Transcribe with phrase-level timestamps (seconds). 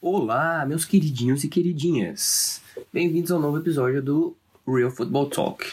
[0.00, 2.62] Olá, meus queridinhos e queridinhas.
[2.92, 4.36] Bem-vindos ao novo episódio do
[4.66, 5.66] Real Football Talk.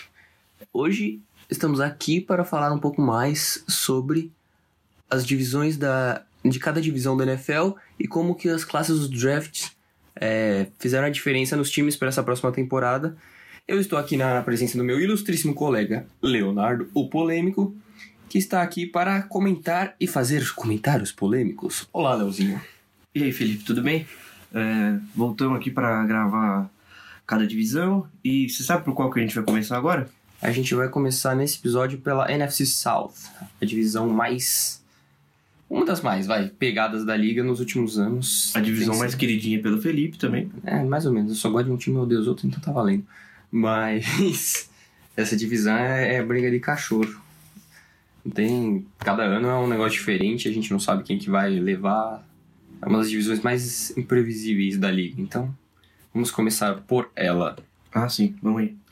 [0.74, 4.32] Hoje estamos aqui para falar um pouco mais sobre
[5.10, 9.77] as divisões da, de cada divisão da NFL e como que as classes dos drafts
[10.20, 13.16] é, fizeram a diferença nos times para essa próxima temporada.
[13.68, 17.76] Eu estou aqui na presença do meu ilustríssimo colega Leonardo, o polêmico,
[18.30, 21.88] que está aqui para comentar e fazer comentários polêmicos.
[21.92, 22.62] Olá, Leozinho.
[23.14, 24.08] E aí, Felipe, tudo bem?
[24.54, 26.70] É, voltamos aqui para gravar
[27.26, 28.08] cada divisão.
[28.24, 30.10] E você sabe por qual que a gente vai começar agora?
[30.42, 33.14] A gente vai começar nesse episódio pela NFC South,
[33.62, 34.82] a divisão mais.
[35.70, 38.56] Uma das mais, vai, pegadas da liga nos últimos anos.
[38.56, 40.50] A divisão mais sido- queridinha pelo Felipe também.
[40.64, 41.32] É, mais ou menos.
[41.32, 43.06] Eu só gosto de um time, meu Deus, outro, então tá valendo.
[43.52, 44.70] Mas.
[45.18, 47.22] Essa divisão é, é briga de cachorro.
[48.34, 48.86] Tem.
[49.00, 52.24] Cada ano é um negócio diferente, a gente não sabe quem que vai levar.
[52.82, 55.20] É uma das divisões mais imprevisíveis da liga.
[55.22, 55.54] Então,
[56.14, 57.56] vamos começar por ela.
[57.92, 58.76] Ah, sim, vamos aí.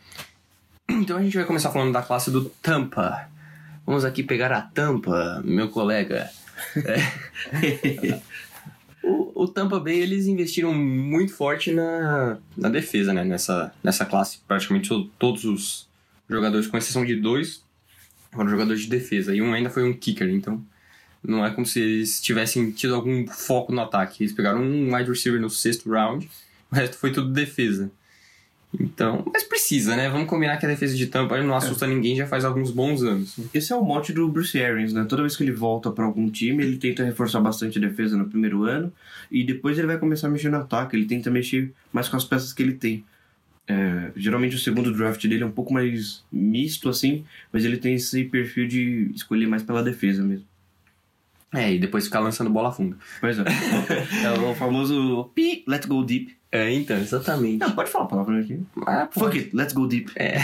[0.87, 3.27] Então a gente vai começar falando da classe do Tampa.
[3.85, 6.29] Vamos aqui pegar a Tampa, meu colega.
[6.77, 8.19] É.
[9.07, 13.23] O, o Tampa Bay, eles investiram muito forte na, na defesa, né?
[13.23, 15.87] Nessa, nessa classe, praticamente to- todos os
[16.27, 17.61] jogadores, com exceção de dois,
[18.31, 19.35] foram jogadores de defesa.
[19.35, 20.59] E um ainda foi um kicker, então
[21.23, 24.23] não é como se eles tivessem tido algum foco no ataque.
[24.23, 26.27] Eles pegaram um wide receiver no sexto round,
[26.71, 27.91] o resto foi tudo defesa.
[28.79, 30.09] Então, mas precisa, né?
[30.09, 33.37] Vamos combinar que a defesa de Tampa não assusta ninguém já faz alguns bons anos.
[33.53, 35.05] Esse é o mote do Bruce Arians, né?
[35.07, 38.25] Toda vez que ele volta para algum time, ele tenta reforçar bastante a defesa no
[38.25, 38.91] primeiro ano.
[39.31, 40.95] E depois ele vai começar a mexer no ataque.
[40.95, 43.03] Ele tenta mexer mais com as peças que ele tem.
[43.67, 47.23] É, geralmente o segundo draft dele é um pouco mais misto, assim.
[47.51, 50.45] Mas ele tem esse perfil de escolher mais pela defesa mesmo.
[51.53, 52.97] É, e depois ficar lançando bola funda.
[53.21, 53.43] Pois é.
[54.25, 56.35] é o famoso pi, let's go deep.
[56.55, 57.57] É, então, exatamente.
[57.59, 58.59] Não, pode falar a palavra aqui.
[58.85, 60.11] Ah, Fuck it, let's go deep.
[60.15, 60.37] É.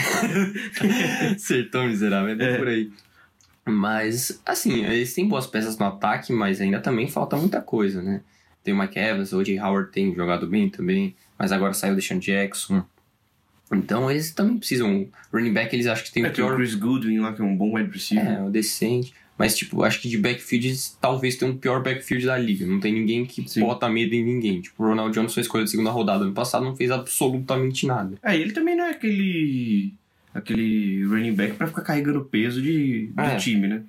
[1.35, 2.35] Acertou, miserável.
[2.39, 2.57] É É.
[2.57, 2.91] por aí.
[3.65, 8.21] Mas, assim, eles têm boas peças no ataque, mas ainda também falta muita coisa, né?
[8.63, 9.59] Tem o Mike Evans, o O.J.
[9.59, 12.83] Howard tem jogado bem também, mas agora saiu o Deshaun Jackson.
[13.71, 15.07] Então, eles também precisam.
[15.31, 16.57] Running back, eles acham que tem É, o tem o pior.
[16.57, 18.27] Chris Goodwin lá, que é um bom wide receiver.
[18.27, 19.13] É, o decente.
[19.37, 20.71] Mas, tipo, acho que de backfield,
[21.01, 22.65] talvez tenham o pior backfield da liga.
[22.65, 23.61] Não tem ninguém que Sim.
[23.61, 24.61] bota medo em ninguém.
[24.61, 28.17] Tipo, o Ronald Jones foi escolha de segunda rodada ano passado, não fez absolutamente nada.
[28.23, 29.93] É, ele também não é aquele.
[30.33, 33.35] aquele running back pra ficar carregando peso de, do É.
[33.37, 33.81] time, né?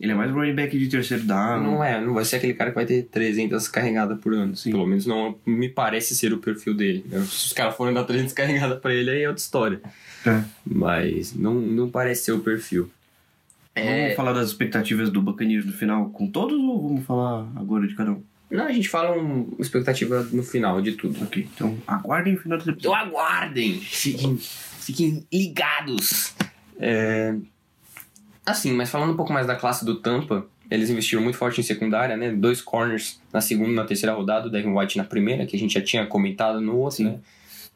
[0.00, 1.62] Ele é mais running back de terceiro down.
[1.62, 4.56] Não é, não vai ser aquele cara que vai ter 300 carregadas por ano.
[4.56, 4.70] Sim.
[4.72, 7.04] Pelo menos não me parece ser o perfil dele.
[7.28, 9.80] Se os caras forem dar 300 carregadas pra ele, aí é outra história.
[10.26, 10.42] É.
[10.66, 12.90] Mas não, não parece ser o perfil.
[13.74, 17.86] É, Vamos falar das expectativas do Buccaneers no final com todos ou vamos falar agora
[17.86, 18.22] de cada um?
[18.50, 21.20] não, a gente fala uma expectativa no final de tudo.
[21.24, 23.06] Ok, então aguardem o final do Então episódio.
[23.18, 26.34] aguardem, fiquem, fiquem ligados.
[26.78, 27.34] É,
[28.46, 31.64] Assim, mas falando um pouco mais da classe do Tampa, eles investiram muito forte em
[31.64, 32.30] secundária, né?
[32.30, 35.58] Dois corners na segunda e na terceira rodada, o Devin White na primeira, que a
[35.58, 37.04] gente já tinha comentado no outro, Sim.
[37.04, 37.18] né?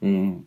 [0.03, 0.43] Um,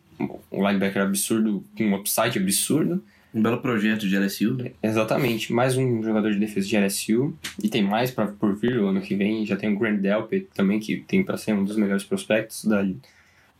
[0.52, 3.02] um linebacker absurdo, com um upside absurdo.
[3.34, 4.72] Um belo projeto de LSU, né?
[4.82, 7.34] Exatamente, mais um jogador de defesa de LSU.
[7.62, 9.46] E tem mais pra, por vir o ano que vem.
[9.46, 12.86] Já tem o Grant Delpit também, que tem pra ser um dos melhores prospectos da,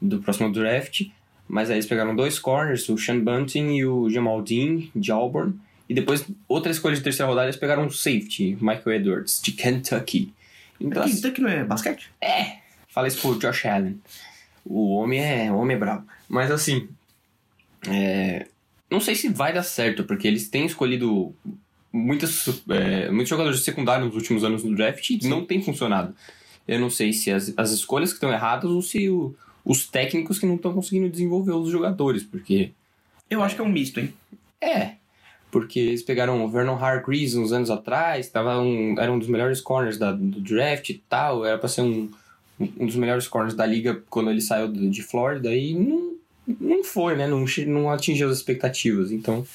[0.00, 1.06] do próximo draft.
[1.48, 5.54] Mas aí eles pegaram dois corners, o Sean Bunting e o Jamal Dean, de Auburn.
[5.88, 10.32] E depois, outra escolha de terceira rodada, eles pegaram um safety, Michael Edwards, de Kentucky.
[10.80, 12.10] Então, Aqui, isso daqui não é basquete?
[12.20, 12.56] é,
[12.88, 13.98] fala isso pro Josh Allen.
[14.64, 16.06] O homem é, o homem é brabo.
[16.28, 16.88] Mas assim,
[17.88, 18.46] é,
[18.92, 21.34] não sei se vai dar certo, porque eles têm escolhido
[21.92, 26.14] muitas, é, muitos jogadores de secundário nos últimos anos no draft e não tem funcionado.
[26.66, 30.38] Eu não sei se as, as escolhas que estão erradas ou se o- os técnicos
[30.38, 32.70] que não estão conseguindo desenvolver os jogadores, porque
[33.30, 34.12] Eu acho que é um misto, hein?
[34.60, 34.92] é,
[35.50, 39.60] porque eles pegaram o Vernon Hargreaves uns anos atrás, tava um, era um dos melhores
[39.60, 42.08] corners da, do draft e tal, era pra ser um,
[42.60, 46.11] um dos melhores corners da liga quando ele saiu de Flórida e não,
[46.46, 47.26] não foi, né?
[47.26, 49.10] Não, não atingiu as expectativas.
[49.12, 49.46] Então,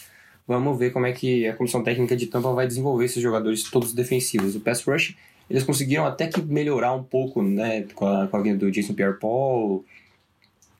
[0.48, 3.94] vamos ver como é que a comissão técnica de Tampa vai desenvolver esses jogadores todos
[3.94, 4.56] defensivos.
[4.56, 5.16] O pass rush,
[5.50, 7.86] eles conseguiram até que melhorar um pouco, né?
[7.94, 9.86] Com a, com a vinda do Jason Pierre-Paul,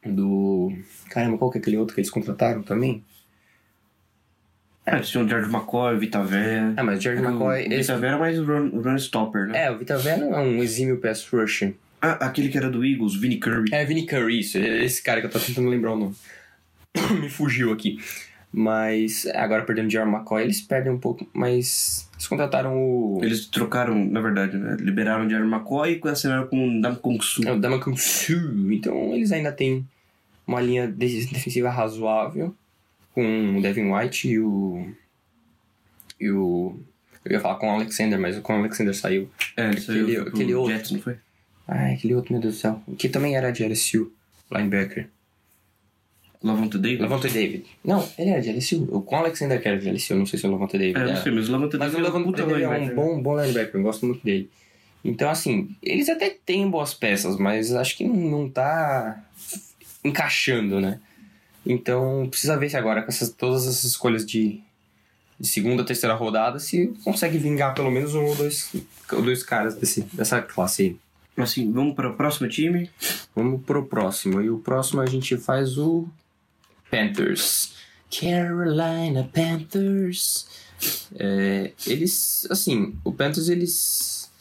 [0.06, 0.72] do...
[1.10, 3.04] Caramba, qual que é aquele outro que eles contrataram também?
[4.86, 6.74] É, eles tinham o George McCoy, o Vita Vea.
[6.78, 7.56] Ah, mas o Jared McCoy...
[7.56, 9.66] O eles- Vita Vea era mais run, run stopper, né?
[9.66, 11.74] É, o Vita Vea não é um exímio pass rusher.
[12.20, 13.70] Ah, aquele que era do Eagles, Vinnie Curry.
[13.74, 14.58] É, Vinnie Curry, isso.
[14.58, 16.16] É esse cara que eu tô tentando lembrar o nome.
[17.22, 18.00] Me fugiu aqui.
[18.52, 23.20] Mas agora perdendo o Jerry McCoy, eles perdem um pouco, mas eles contrataram o.
[23.22, 24.78] Eles trocaram, na verdade, né?
[24.80, 27.46] Liberaram o Jerry McCoy e assinaram com o Dam Kong Su.
[27.48, 28.72] É o Dama Kung Su.
[28.72, 29.86] Então eles ainda têm
[30.48, 32.56] uma linha de- defensiva razoável
[33.14, 34.90] com o Devin White e o.
[36.20, 36.80] E o.
[37.26, 39.30] Eu ia falar com o Alexander, mas o Con Alexander saiu.
[39.58, 40.74] É, ele Aquele- saiu aquele outro.
[40.74, 41.18] Jets, não foi?
[41.68, 42.82] Ai, aquele outro, meu Deus do céu.
[42.98, 44.12] Que também era de LSU,
[44.52, 45.10] linebacker.
[46.44, 47.02] Lavonte David?
[47.02, 47.66] Lavonte David.
[47.84, 48.88] Não, ele era de LSU.
[48.92, 50.98] O Con Alexander era de LSU, não sei se é o Lavonte David.
[50.98, 52.68] É, não sei, mas o Lavonte Mas David o é um Lavonte puta David é
[52.68, 52.96] um linebacker.
[52.96, 54.50] bom, bom linebacker, eu gosto muito dele.
[55.04, 59.24] Então, assim, eles até têm boas peças, mas acho que não, tá
[60.04, 61.00] encaixando, né?
[61.66, 64.62] Então, precisa ver se agora, com essas, todas essas escolhas de,
[65.40, 68.74] de segunda, terceira rodada, se consegue vingar pelo menos um ou dois,
[69.10, 71.07] dois caras desse, dessa classe aí.
[71.38, 72.90] Assim, vamos para o próximo time.
[73.36, 74.42] Vamos pro próximo.
[74.42, 76.08] E o próximo a gente faz o
[76.90, 77.74] Panthers.
[78.10, 80.48] Carolina Panthers.
[81.16, 84.32] É, eles, assim, o Panthers eles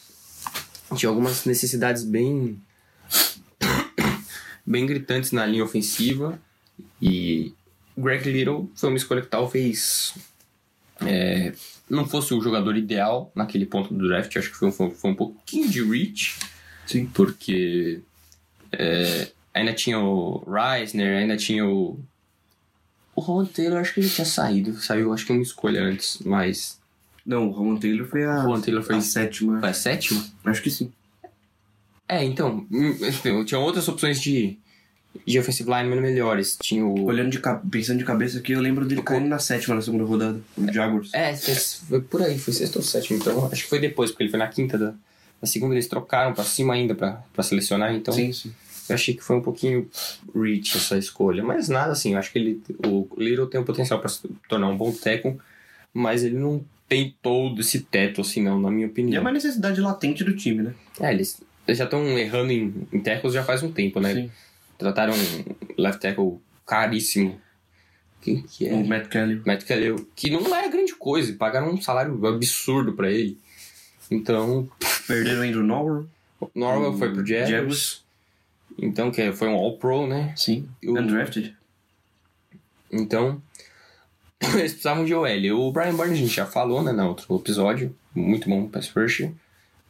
[0.96, 2.60] tinha algumas necessidades bem
[4.64, 6.40] bem gritantes na linha ofensiva
[7.00, 7.52] e
[7.96, 10.14] Greg Little foi uma escolha que talvez
[11.00, 11.52] é,
[11.88, 14.36] não fosse o jogador ideal naquele ponto do draft.
[14.36, 16.38] Acho que foi, um- foi um pouquinho de reach
[16.86, 17.06] Sim.
[17.06, 18.00] porque
[18.72, 21.98] é, ainda tinha o Reisner, ainda tinha o.
[23.14, 24.78] O Ron Taylor, acho que ele tinha saído.
[24.80, 26.78] Saiu, acho que uma escolha antes, mas.
[27.24, 29.58] Não, o Roman Taylor foi a, O Roman Taylor foi- a sétima.
[29.58, 30.24] Foi a sétima?
[30.44, 30.92] Acho que sim.
[32.08, 32.64] É, então.
[32.70, 34.56] hum, Tinha outras opções de,
[35.26, 36.56] de offensive lineman melhores.
[36.62, 37.04] Tinha o.
[37.04, 37.40] Olhando de
[37.70, 40.40] pensando de cabeça aqui, eu lembro dele caindo na sétima na segunda rodada.
[40.56, 41.10] O Jaguars.
[41.14, 43.18] É, foi, por aí, foi sexto ou sétimo.
[43.18, 44.94] Então, acho que foi depois, porque ele foi na quinta da.
[45.40, 48.12] Na segunda eles trocaram pra cima ainda pra, pra selecionar, então.
[48.14, 48.52] Sim, sim.
[48.88, 49.88] Eu achei que foi um pouquinho
[50.34, 52.12] reach essa escolha, mas nada assim.
[52.12, 55.36] Eu acho que ele, o Little tem o potencial para se tornar um bom tackle,
[55.92, 59.20] mas ele não tem todo esse teto assim, não, na minha E é opinião.
[59.22, 60.74] uma necessidade latente do time, né?
[61.00, 64.14] É, eles, já estão errando em, em tackles já faz um tempo, né?
[64.14, 64.30] Sim.
[64.78, 67.40] Trataram um left tackle caríssimo.
[68.20, 68.72] Quem que é?
[68.72, 69.42] O Matt Kelly.
[69.44, 73.36] Matt Kelly, que não era grande coisa, pagaram um salário absurdo para ele.
[74.10, 74.68] Então,
[75.06, 76.06] Perderam o Andrew Norwell.
[76.40, 77.50] o Norwell O foi pro Jaguars.
[77.50, 78.04] Jaguars.
[78.78, 80.34] Então, que foi um All-Pro, né?
[80.36, 80.68] Sim.
[80.84, 81.54] O- Undrafted.
[82.92, 83.40] Então,
[84.40, 85.26] eles precisavam de OL.
[85.66, 87.94] O Brian Burns a gente já falou, né, no outro episódio.
[88.14, 89.32] Muito bom pass rusher.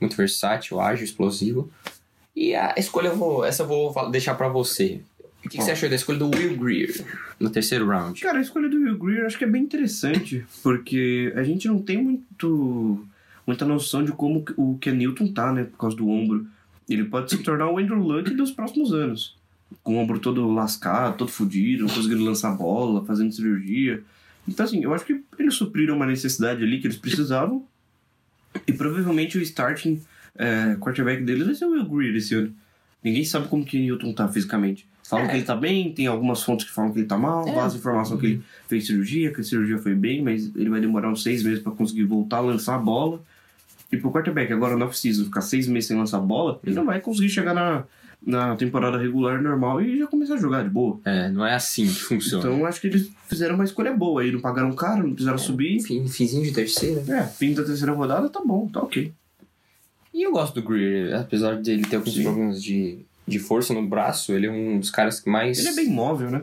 [0.00, 1.70] Muito versátil, ágil, explosivo.
[2.34, 5.00] E a escolha, eu vou, essa eu vou deixar pra você.
[5.44, 7.04] O que, que você achou da escolha do Will Greer
[7.38, 8.20] no terceiro round?
[8.20, 11.80] Cara, a escolha do Will Greer acho que é bem interessante, porque a gente não
[11.80, 13.06] tem muito
[13.46, 16.46] muita noção de como o Ken Newton tá, né, por causa do ombro.
[16.88, 19.36] Ele pode se tornar o Andrew Luck dos próximos anos.
[19.82, 24.02] Com o ombro todo lascado, todo fudido, não conseguindo lançar bola, fazendo cirurgia.
[24.46, 27.64] Então, assim, eu acho que eles supriram uma necessidade ali que eles precisavam.
[28.66, 30.00] E provavelmente o starting
[30.36, 32.52] é, quarterback deles vai ser o Will Greer esse ano.
[33.02, 34.86] Ninguém sabe como que Newton tá fisicamente.
[35.08, 35.28] Falam É.
[35.28, 37.52] que ele tá bem, tem algumas fontes que falam que ele tá mal, É.
[37.52, 41.10] vaza informação que ele fez cirurgia, que a cirurgia foi bem, mas ele vai demorar
[41.10, 43.22] uns seis meses pra conseguir voltar a lançar a bola.
[43.92, 47.00] E pro quarterback, agora na off-season, ficar seis meses sem lançar bola, ele não vai
[47.00, 47.84] conseguir chegar na,
[48.24, 50.98] na temporada regular normal e já começar a jogar de boa.
[51.04, 52.44] É, não é assim que funciona.
[52.44, 55.76] Então acho que eles fizeram uma escolha boa aí, não pagaram caro, não precisaram subir.
[55.76, 57.02] Enfim, finzinho de terceira.
[57.12, 59.12] É, fim da terceira rodada tá bom, tá ok.
[60.12, 62.22] E eu gosto do Greer, apesar de ele ter alguns Sim.
[62.22, 65.58] problemas de, de força no braço, ele é um dos caras que mais.
[65.58, 66.42] Ele é bem móvel, né?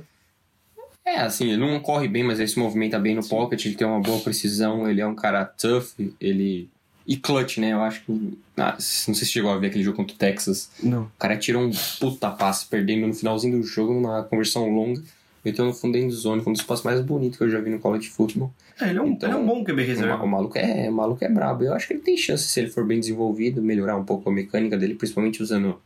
[1.06, 3.86] É, assim, ele não corre bem, mas ele se movimenta bem no pocket, ele tem
[3.86, 5.88] uma boa precisão, ele é um cara tough,
[6.22, 6.70] ele.
[7.05, 7.74] E clutch, né?
[7.74, 8.38] Eu acho que.
[8.57, 10.69] Ah, não sei se chegou a ver aquele jogo contra o Texas.
[10.81, 11.03] Não.
[11.03, 15.01] O cara tirou um puta passe, perdendo no finalzinho do jogo, numa conversão longa.
[15.43, 17.69] Meteu no fundo da endzone, foi um dos passos mais bonitos que eu já vi
[17.69, 18.53] no college football.
[18.79, 20.24] É, ele é um, Então, ele é um bom QB reserva.
[20.24, 21.65] o maluco é, o maluco é brabo.
[21.65, 24.33] Eu acho que ele tem chance, se ele for bem desenvolvido, melhorar um pouco a
[24.33, 25.81] mecânica dele, principalmente usando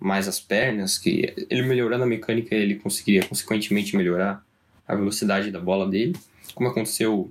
[0.00, 4.44] mais as pernas, que ele melhorando a mecânica, ele conseguiria consequentemente melhorar
[4.88, 6.16] a velocidade da bola dele,
[6.54, 7.30] como aconteceu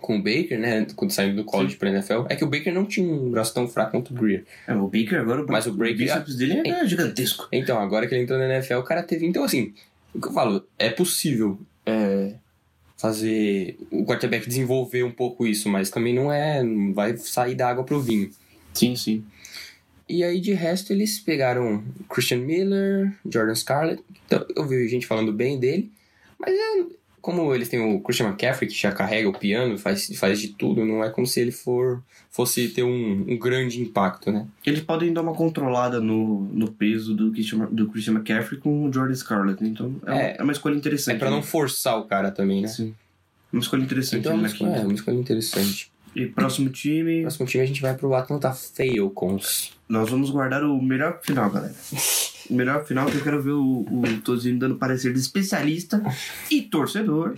[0.00, 2.24] com o Baker, né, quando saiu do college para NFL.
[2.28, 4.44] É que o Baker não tinha um braço tão fraco quanto o Greer.
[4.66, 7.48] É, o Baker agora, Mas o Break- bíceps dele é, gigantesco.
[7.52, 9.26] Então, agora que ele entrou na NFL, o cara teve.
[9.26, 9.72] Então, assim,
[10.14, 12.34] o que eu falo, é possível é,
[12.96, 16.62] fazer o quarterback desenvolver um pouco isso, mas também não é.
[16.62, 18.30] Não vai sair da água pro vinho.
[18.74, 19.24] Sim, sim.
[20.08, 24.02] E aí, de resto, eles pegaram Christian Miller, Jordan Scarlett.
[24.26, 25.90] Então, eu vi gente falando bem dele,
[26.38, 30.40] mas eu, como eles têm o Christian McCaffrey, que já carrega o piano, faz, faz
[30.40, 34.46] de tudo, não é como se ele for fosse ter um, um grande impacto, né?
[34.64, 38.92] Eles podem dar uma controlada no, no peso do Christian, do Christian McCaffrey com o
[38.92, 39.64] Jordan Scarlett.
[39.64, 40.36] Então é, uma- É.
[40.38, 41.16] é uma escolha interessante.
[41.16, 41.42] É pra não né?
[41.42, 42.68] forçar o cara também, né?
[42.68, 42.94] Sim.
[43.52, 44.82] Uma escolha interessante Então é uma, escolha, quinta.
[44.82, 45.90] é uma escolha interessante.
[46.14, 49.72] E próximo time, próximo time a gente vai pro Atlanta Falcons.
[49.88, 51.74] nós vamos guardar o melhor final, galera.
[52.50, 56.02] Melhor final que eu quero ver o, o Tozinho dando parecer de especialista
[56.50, 57.34] e torcedor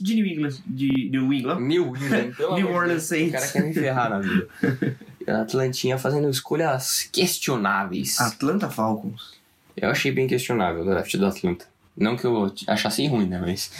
[0.00, 0.54] de New England.
[0.66, 1.60] De New England.
[1.60, 3.28] New England, pelo New Orleans Deus.
[3.28, 3.52] O cara Saints.
[3.52, 4.48] quer me ferrar na vida.
[5.26, 8.20] A Atlantinha fazendo escolhas questionáveis.
[8.20, 9.32] Atlanta Falcons.
[9.76, 11.66] Eu achei bem questionável o draft do Atlanta.
[11.96, 13.38] Não que eu achasse ruim, né?
[13.40, 13.70] Mas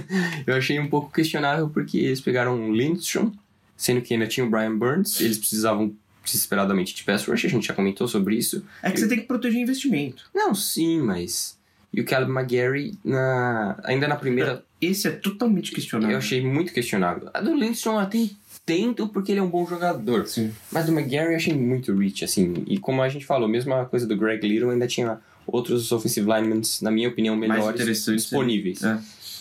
[0.46, 3.32] eu achei um pouco questionável porque eles pegaram o Lindstrom,
[3.76, 5.20] sendo que ainda tinha o Brian Burns.
[5.20, 5.94] Eles precisavam
[6.24, 8.64] desesperadamente de pass rush, a gente já comentou sobre isso.
[8.82, 10.24] É que você tem que proteger investimento.
[10.34, 11.58] Não, sim, mas...
[11.92, 13.76] E o Caleb McGarry, na...
[13.82, 16.12] ainda na primeira, Esse é totalmente questionável.
[16.12, 17.28] eu achei muito questionável.
[17.34, 20.26] A do Lindstrom eu até entendo porque ele é um bom jogador.
[20.26, 20.52] Sim.
[20.70, 22.62] Mas do McGarry eu achei muito rich, assim.
[22.68, 26.62] E como a gente falou, mesma coisa do Greg Little, ainda tinha outros offensive linemen,
[26.80, 28.84] na minha opinião, melhores disponíveis.
[28.84, 28.98] É.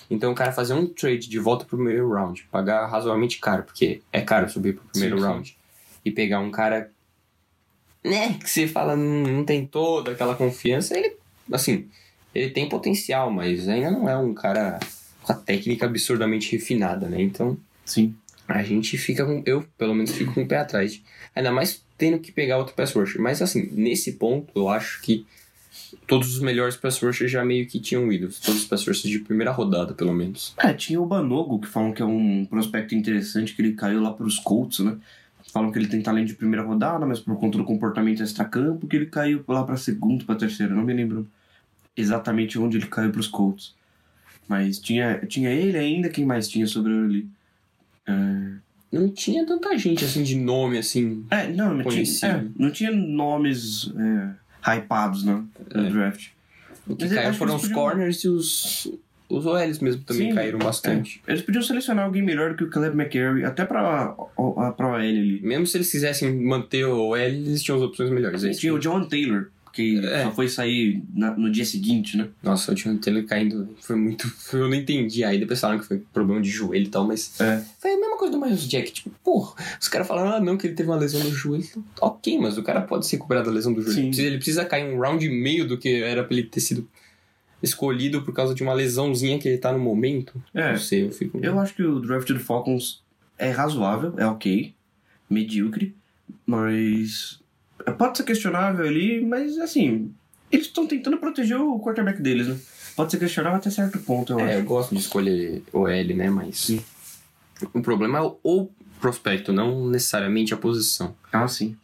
[0.10, 4.02] Então o cara fazer um trade de volta pro primeiro round, pagar razoavelmente caro, porque
[4.12, 5.56] é caro subir pro primeiro Sim, sim.
[6.04, 6.92] E pegar um cara,
[8.04, 11.16] né, que você fala, não, não tem toda aquela confiança, ele,
[11.52, 11.88] assim,
[12.34, 14.80] ele tem potencial, mas ainda não é um cara
[15.22, 17.22] com a técnica absurdamente refinada, né?
[17.22, 18.16] Então Sim.
[18.48, 19.44] a gente fica com.
[19.46, 21.02] Eu, pelo menos, fico com o pé atrás.
[21.36, 23.22] Ainda mais tendo que pegar outro pass rusher.
[23.22, 25.26] Mas, assim, nesse ponto, eu acho que
[26.08, 28.30] todos os melhores pass rushers já meio que tinham ido.
[28.42, 30.54] Todos os pass rushers de primeira rodada, pelo menos.
[30.58, 34.14] É, tinha o Banogo, que falam que é um prospecto interessante, que ele caiu lá
[34.14, 34.98] pros Colts, né?
[35.52, 38.96] Falam que ele tem talento de primeira rodada, mas por conta do comportamento extra-campo, que
[38.96, 40.74] ele caiu lá pra segunda, pra terceira.
[40.76, 41.28] Não me lembro
[41.98, 43.74] exatamente onde ele caiu pros Colts.
[44.48, 47.30] Mas tinha, tinha ele ainda, quem mais tinha sobre ele ali?
[48.08, 51.26] É, Não tinha tanta gente, assim, de nome, assim.
[51.30, 55.44] É, não, não tinha, é, não tinha nomes é, hypados, né?
[55.74, 55.90] No É.
[55.90, 56.30] draft.
[56.88, 58.92] O que Mas caiu foram os corners e os.
[59.30, 61.22] Os OLs mesmo também Sim, caíram bastante.
[61.28, 64.16] É, eles podiam selecionar alguém melhor que o Caleb McCarry, até pra,
[64.58, 65.40] a, pra OL ali.
[65.44, 68.44] Mesmo se eles quisessem manter o OL, eles tinham as opções melhores.
[68.44, 70.24] É isso Tinha o John Taylor, que É.
[70.24, 72.28] só foi sair na- no dia seguinte, né?
[72.42, 74.28] Nossa, o John Taylor caindo foi muito.
[74.52, 75.24] Eu não entendi.
[75.24, 77.40] Aí depois falaram que foi problema de joelho e tal, mas.
[77.40, 77.64] É.
[77.80, 78.92] Foi a mesma coisa do Miles Jack.
[78.92, 81.66] Tipo, porra, os caras falaram, ah, não, que ele teve uma lesão no joelho.
[82.02, 83.94] Ok, mas o cara pode se recuperar da lesão do joelho.
[83.96, 84.00] Sim.
[84.02, 86.62] Ele precisa, ele precisa cair um round e meio do que era pra ele ter
[86.62, 86.88] sido
[87.62, 90.42] escolhido por causa de uma lesãozinha que ele tá no momento.
[90.54, 90.72] É.
[90.72, 91.40] Não sei, eu fico.
[91.44, 93.02] Eu acho que o draft do Falcons
[93.38, 94.74] é razoável, é ok,
[95.30, 95.96] medíocre,
[96.46, 97.40] mas
[97.98, 100.12] pode ser questionável ali, mas assim,
[100.52, 102.58] eles estão tentando proteger o quarterback deles, né?
[102.96, 104.68] Pode ser questionável até certo ponto, eu É, eu acho.
[104.68, 106.30] gosto de escolher OL, né?
[106.30, 106.58] Mas.
[106.58, 106.82] Sim.
[107.74, 111.16] O problema é o- o prospecto, não necessariamente a posição.
[111.32, 111.78] Ah, sim.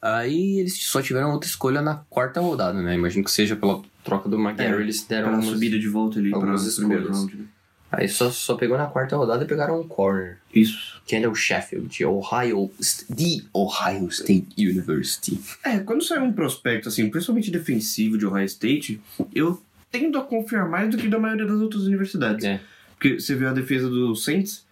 [0.00, 2.94] Aí eles só tiveram outra escolha na quarta rodada, né?
[2.94, 5.44] Imagino que seja pela troca do McGarry, É, eles deram umas...
[5.44, 7.18] subida de volta ali para algumas o primeiro escolhas.
[7.18, 7.44] round, né?
[7.92, 10.38] Aí só, só pegou na quarta rodada e pegaram um corner.
[10.52, 11.00] Isso.
[11.06, 12.70] Que é o Sheffield, de Ohio...
[13.14, 15.40] The Ohio State University.
[15.64, 19.00] É, quando sai um prospecto, assim, principalmente defensivo de Ohio State,
[19.34, 22.44] eu tendo a confiar mais do que da maioria das outras universidades.
[22.44, 22.60] É.
[22.98, 24.65] Porque você vê a defesa do Saints,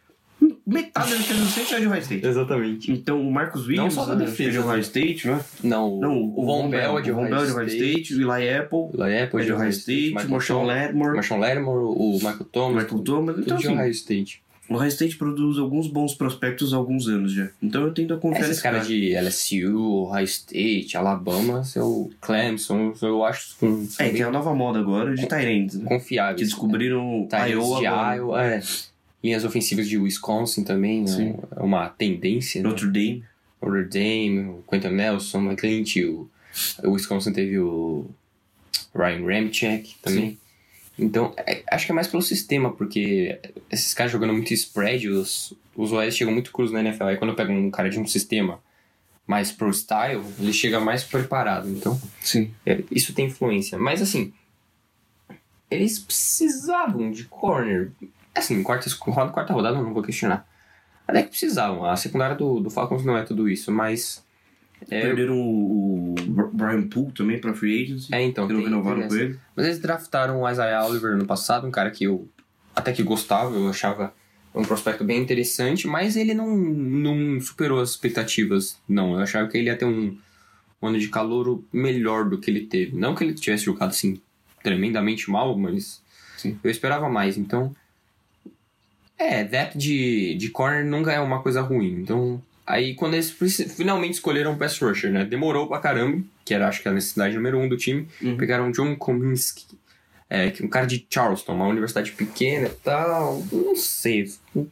[0.66, 2.26] metade da defesa do Saints é de Ohio State.
[2.26, 2.92] Exatamente.
[2.92, 5.40] Então o Marcus Williams só da né, defesa, é de Ohio State, né?
[5.62, 8.00] Não, Não, o, Von Bell é de o Von Ohio Bell é de Ohio State.
[8.02, 11.85] State, o Eli Apple Lá é, é de Ohio State, o Marshawn Lattimore, Marshawn Lattimore,
[11.85, 12.83] o Michael Thomas.
[12.85, 13.35] Michael Thomas.
[13.37, 14.42] Tudo Então, de assim, Ohio State.
[14.71, 17.49] o Ohio State produz alguns bons prospectos há alguns anos já.
[17.62, 18.94] Então eu tento a confiar Esses nesse caras cara.
[18.94, 19.76] de LSU,
[20.09, 25.14] Ohio State, Alabama, seu Clemson, eu acho são É, bem tem a nova moda agora
[25.14, 25.88] de Tyrants, né?
[25.88, 26.38] confiáveis.
[26.38, 28.16] Que descobriram Tyrants Iowa de agora.
[28.16, 28.62] Iowa, é.
[29.25, 31.07] Linhas ofensivas de Wisconsin também, né?
[31.09, 31.35] Sim.
[31.57, 32.62] é uma tendência.
[32.62, 32.69] Né?
[32.69, 33.25] Notre Dame.
[33.62, 36.28] Notre Dame, o Quentin Nelson, o McClint, o,
[36.85, 38.04] o Wisconsin teve o
[38.95, 40.38] Ryan Ramchek também.
[40.99, 43.40] Então, é- acho que é mais pelo sistema, porque
[43.71, 47.04] esses caras jogando muito spread, os, os OS chegam muito cruz na NFL.
[47.04, 48.61] Aí quando eu pego um cara de um sistema
[49.26, 51.66] mais pro style, ele chega mais preparado.
[51.71, 52.52] Então, Sim.
[52.66, 53.78] é, isso tem influência.
[53.78, 54.35] Mas assim,
[55.71, 57.90] eles precisavam de corner.
[58.34, 60.46] Assim, quarta, roda- quarta rodada eu não vou questionar.
[61.06, 61.84] Até que precisavam.
[61.84, 64.24] A secundária do, do Falcons não é tudo isso, mas.
[64.90, 68.14] É, Perderam o, o Brian Poole também pra Free Agency.
[68.14, 68.46] é então.
[68.46, 69.38] que não tem- renovaram tem com ele.
[69.54, 72.28] Mas eles draftaram o Isaiah Oliver no passado, um cara que eu
[72.74, 74.12] até que gostava, eu achava
[74.54, 79.14] um prospecto bem interessante, mas ele não, não superou as expectativas, não.
[79.14, 80.16] Eu achava que ele ia ter um,
[80.82, 82.96] um ano de calor melhor do que ele teve.
[82.96, 84.20] Não que ele tivesse jogado assim
[84.62, 86.02] tremendamente mal, mas
[86.36, 86.58] Sim.
[86.62, 87.36] eu esperava mais.
[87.38, 87.74] Então,
[89.25, 92.00] É, depth de, de corner nunca é uma coisa ruim.
[92.02, 93.31] Então, aí quando eles
[93.76, 95.25] finalmente escolheram um pass rusher, né?
[95.25, 98.07] Demorou pra caramba, que era acho que a necessidade número um do time.
[98.21, 98.37] Uhum.
[98.37, 99.66] Pegaram o John Cominsky,
[100.28, 103.43] é, é um cara de Charleston, uma universidade pequena e tal.
[103.50, 104.66] Não sei, um,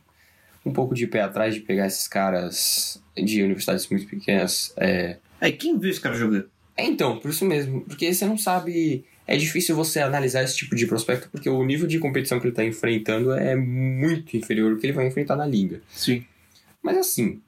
[0.67, 4.73] um pouco de pé atrás de pegar esses caras de universidades muito pequenas.
[4.77, 6.49] É, É, quem viu esse cara jogando?
[6.77, 7.83] é, então, por isso mesmo.
[7.83, 9.05] Porque você não sabe.
[9.33, 12.55] É difícil você analisar esse tipo de prospecto, porque o nível de competição que ele
[12.55, 15.81] tá enfrentando é muito inferior ao que ele vai enfrentar na liga.
[15.89, 16.27] Sim.
[16.83, 17.41] Mas assim,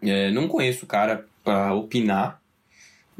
[0.00, 2.40] é, não conheço o cara pra opinar,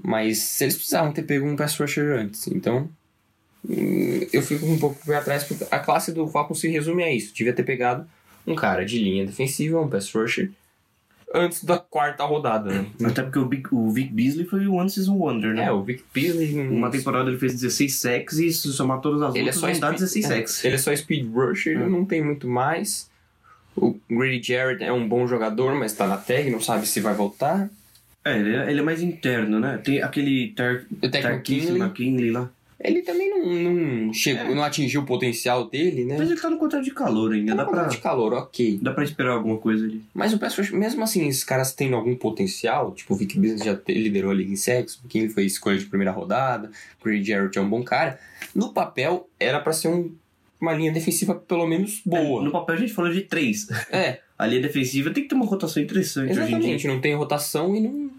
[0.03, 2.47] mas eles precisavam ter pego um pass rusher antes.
[2.47, 2.89] Então,
[3.69, 7.13] hum, eu fico um pouco pé atrás, porque a classe do Falcons se resume a
[7.13, 7.35] isso.
[7.35, 8.09] Devia ter pegado
[8.47, 10.51] um cara de linha defensiva, um pass rusher,
[11.35, 12.87] antes da quarta rodada, né?
[13.05, 15.65] Até porque o, Big- o Vic Beasley foi o One Season Wonder, né?
[15.67, 16.69] É, o Vic Beasley...
[16.69, 19.67] Uma temporada ele fez 16 sacks e se somar todas as Ele é outras só
[19.71, 20.65] vão dar speed, 16 é, sacks.
[20.65, 21.87] ele é só speed rusher, É.
[21.89, 23.11] não tem muito mais.
[23.77, 27.13] O Grady Jarrett é um bom jogador, mas tá na tag, não sabe se vai
[27.15, 27.69] voltar.
[28.25, 29.79] É, ele é, ele é mais interno, né?
[29.85, 32.51] Tem aquele Tar O McKinley lá.
[32.79, 34.55] Ele também não, não chegou, É.
[34.55, 36.17] não atingiu o potencial dele, né?
[36.19, 38.33] Mas ele tá no contrato de calor ainda, Tá dá no pra, contrato de calor,
[38.35, 38.79] ok.
[38.83, 40.03] dá pra esperar alguma coisa ali.
[40.15, 43.79] Mas o rush, mesmo assim, esses caras tendo algum potencial, tipo, o Vic Business já
[43.89, 47.59] liderou a liga em sexo, o King foi escolha de primeira rodada, o Grady Jarrett
[47.59, 48.19] é um bom cara.
[48.55, 50.13] No papel, era pra ser um-
[50.61, 52.43] uma linha defensiva pelo menos É, boa.
[52.43, 53.67] no papel a gente falou de três.
[53.91, 56.57] É, A linha defensiva tem que ter uma rotação interessante hoje em dia.
[56.57, 58.11] Exatamente, não tem rotação e não,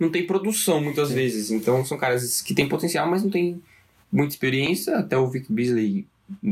[0.00, 1.50] não tem produção muitas vezes.
[1.50, 3.62] Então são caras que têm potencial, mas não tem
[4.10, 4.96] muita experiência.
[4.96, 6.06] Até o Vic Beasley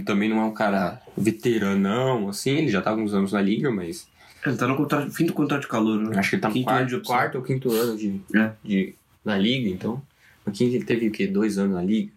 [0.05, 3.71] também não é um cara veteranão, assim, ele já tá há alguns anos na liga,
[3.71, 4.07] mas
[4.45, 6.19] Ele tá no contrato, fim do contrato de calor, né?
[6.19, 8.53] acho que ele tá no quarto, quarto ou quinto ano de, É.
[8.65, 10.01] de, na liga, então.
[10.47, 11.27] Aqui ele teve o quê?
[11.27, 12.11] Dois anos na liga.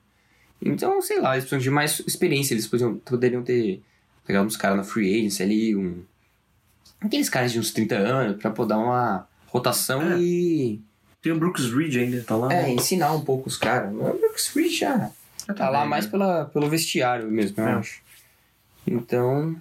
[0.62, 3.82] Então, sei lá, eles precisam de mais experiência, eles podiam, poderiam ter
[4.26, 6.04] pegado uns caras na free agency ali, um.
[7.00, 10.20] Aqueles caras de uns 30 anos, pra poder dar uma rotação É.
[10.20, 10.80] e.
[11.22, 12.52] Tem o Brooks Reed ainda, tá lá.
[12.52, 12.72] É, né?
[12.74, 13.94] ensinar um pouco os caras.
[13.94, 15.12] O Brooks Reed já
[15.56, 16.12] tá lá bem, mais né?
[16.12, 17.72] pela, pelo vestiário mesmo, eu É.
[17.74, 18.02] acho.
[18.88, 19.56] Então.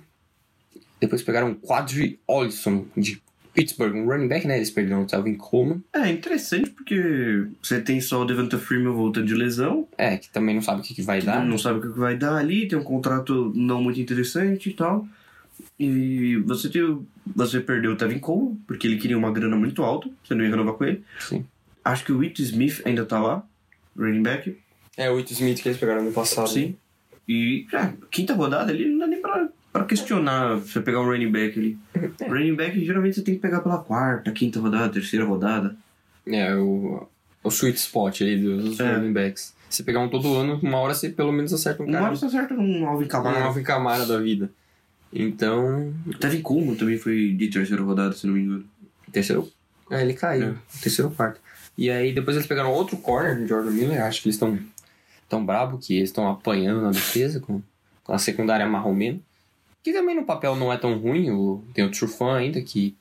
[1.00, 3.22] Depois pegaram o Quadri Olson de
[3.54, 4.56] Pittsburgh, um running back, né?
[4.56, 5.82] Eles perderam o Calvin Coleman.
[5.94, 10.54] É interessante porque você tem só o Devonta Freeman voltando de lesão, É, que também
[10.54, 11.44] não sabe o que, que vai dar.
[11.44, 15.06] não sabe o que vai dar ali, tem um contrato não muito interessante e tal.
[15.78, 19.82] E você tem o- você perdeu o Tevin Cole, porque ele queria uma grana muito
[19.82, 21.02] alta, você não ia renovar com ele.
[21.18, 21.44] Sim.
[21.84, 23.42] Acho que o Whit Smith ainda tá lá,
[23.96, 24.56] running back.
[24.96, 26.48] É, o Whit Smith que eles pegaram no passado.
[26.48, 26.76] Sim.
[27.28, 31.30] E ah, quinta rodada ali não dá nem pra, pra questionar você pegar um running
[31.30, 31.78] back ali.
[32.28, 35.76] running back geralmente você tem que pegar pela quarta, quinta rodada, terceira rodada.
[36.26, 37.06] É, o,
[37.42, 38.94] o sweet spot ali dos É.
[38.96, 39.54] running backs.
[39.70, 42.04] Se pegar um todo ano, uma hora você pelo menos acerta um Uma cara.
[42.06, 43.44] hora você acerta um Alvin Um Kamara.
[43.44, 44.50] Alvin Kamara da vida.
[45.12, 48.64] Então, Tevin Coleman também foi de terceira rodada, se não me engano.
[49.10, 49.50] Terceiro.
[49.90, 50.50] É, ele caiu.
[50.50, 50.54] É.
[50.80, 51.40] Terceiro quarto.
[51.76, 54.02] E aí depois eles pegaram outro corner, Jordan Miller.
[54.02, 54.58] Acho que eles estão
[55.28, 57.60] tão brabo que eles estão apanhando na defesa com,
[58.04, 59.20] com a secundária marromeno.
[59.82, 61.30] Que também no papel não é tão ruim.
[61.30, 62.94] O, tem o Trufan ainda que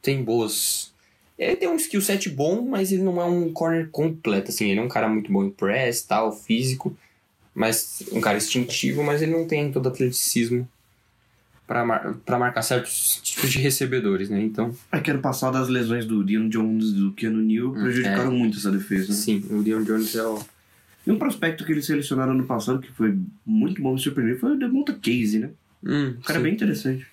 [0.00, 0.92] tem boas.
[1.36, 4.50] Ele tem um skill set bom, mas ele não é um corner completo.
[4.50, 6.96] Assim, ele é um cara muito bom em press, tal, físico.
[7.54, 10.68] Mas um cara instintivo, mas ele não tem todo o atleticismo
[11.70, 14.42] para mar, marcar certos tipos de recebedores, né?
[14.42, 18.32] Então, É que ano passado as lesões do Dion Jones e do Keanu Neal prejudicaram
[18.32, 19.12] muito essa defesa.
[19.12, 20.40] Sim, o Dion Jones é o.
[21.06, 24.50] E um prospecto que eles selecionaram ano passado, que foi muito bom me surpreender, foi
[24.56, 25.50] o Demonta Casey, né?
[25.84, 27.06] Hum, O cara é bem interessante.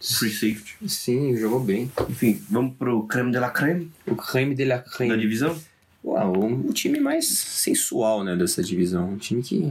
[0.00, 0.76] Free safety.
[0.88, 1.92] Sim, jogou bem.
[2.08, 5.18] Enfim, vamos pro creme de la creme O creme de la da creme.
[5.18, 5.54] divisão.
[6.02, 9.10] Uau, o, o time mais sensual, né, dessa divisão.
[9.10, 9.70] Um time que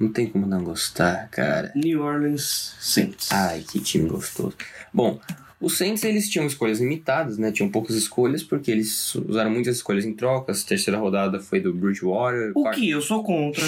[0.00, 1.70] não tem como não gostar, cara.
[1.76, 3.30] New Orleans Saints.
[3.30, 4.56] Ai, que time gostoso.
[4.92, 5.20] Bom,
[5.60, 7.52] os Saints, eles tinham escolhas limitadas, né?
[7.52, 10.64] Tinham poucas escolhas, porque eles usaram muitas escolhas em trocas.
[10.64, 12.50] A terceira rodada foi do Bridgewater.
[12.54, 13.62] o Quarta- que eu sou contra.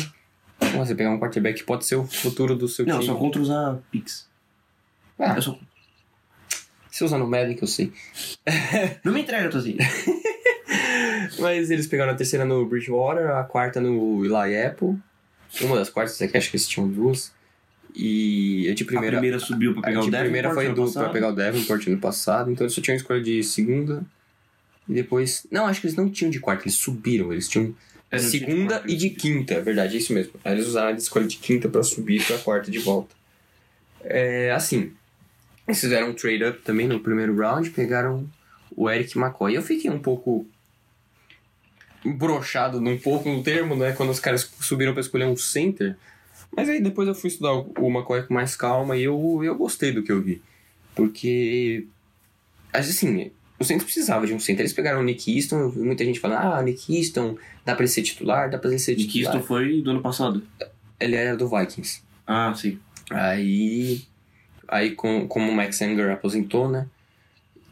[0.59, 3.12] Como Você pegar um quarterback que pode ser o futuro do seu Não, eu time.
[3.12, 4.27] sou contra usar Pix.
[5.18, 5.59] Ah, Eu sou...
[6.90, 7.92] você usa no Madden, que eu sei.
[9.05, 9.77] Não me entrega, Tozinho.
[11.38, 14.97] Mas eles pegaram a terceira no Bridgewater, a quarta no Eli Apple.
[15.61, 17.33] Uma das quartas, é acho que eles tinham duas.
[17.95, 19.17] E a de A primeira.
[19.19, 20.23] primeira subiu pra pegar a o de Devin.
[20.25, 23.43] primeira foi do, pra pegar o Davenport no passado, então eles só tinham escolha de
[23.45, 24.03] segunda.
[24.88, 25.47] E depois.
[25.51, 27.33] Não, acho que eles não tinham de quarta, eles subiram.
[27.33, 27.75] Eles tinham
[28.11, 28.91] É, de segunda quarta.
[28.91, 30.33] e de quinta, é verdade, é isso mesmo.
[30.45, 33.15] Aí eles usaram a escolha de quinta pra subir pra quarta de volta.
[34.01, 34.93] É assim.
[35.69, 38.29] Eles fizeram um trade-up também no primeiro round, pegaram
[38.75, 39.55] o Eric McCoy.
[39.55, 40.47] Eu fiquei um pouco
[42.05, 43.93] brochado num pouco no termo, né?
[43.93, 45.97] Quando os caras subiram pra escolher um center.
[46.55, 49.93] Mas aí depois eu fui estudar o McCoy com mais calma e eu, eu gostei
[49.93, 50.43] do que eu vi.
[50.95, 51.87] Porque,
[52.73, 54.61] assim, o Saints precisava de um center.
[54.61, 58.03] Eles pegaram o Nick Easton, muita gente falando, ah, Nick Easton, dá pra ele ser
[58.03, 59.35] titular, dá pra ele ser Nick titular.
[59.35, 60.43] Easton foi do ano passado.
[61.01, 62.03] Ele era do Vikings.
[62.27, 62.79] Ah, sim.
[63.11, 64.03] Aí,
[64.69, 66.87] aí com, como o Max Anger aposentou, né?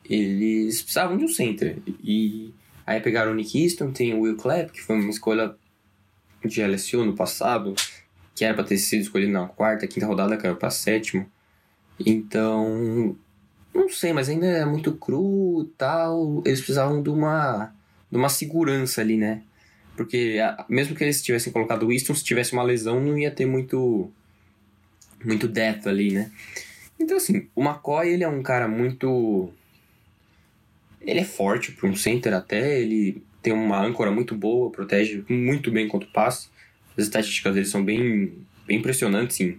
[0.08, 1.76] Eles precisavam de um center.
[2.02, 2.52] E
[2.90, 5.54] aí pegaram o Nick Easton, tem o Will Clapp, que foi uma escolha
[6.44, 7.74] de LSU no passado,
[8.34, 11.26] que era pra ter sido escolhido na quarta, quinta rodada, caiu pra sétima.
[12.04, 13.16] Então,
[13.74, 16.42] não sei, mas ainda é muito cru e tal.
[16.46, 17.72] Eles precisavam de uma,
[18.10, 19.42] de uma segurança ali, né?
[19.96, 23.30] Porque a- mesmo que eles tivessem colocado o Easton, se tivesse uma lesão, não ia
[23.30, 24.10] ter muito
[25.24, 26.30] muito depth ali, né?
[26.98, 29.52] Então, assim, o McCoy, ele é um cara muito...
[31.00, 35.70] Ele é forte para um center até, ele tem uma âncora muito boa, protege muito
[35.70, 36.48] bem contra o passe.
[36.96, 38.32] As estatísticas dele são bem,
[38.66, 39.58] bem impressionantes, sim.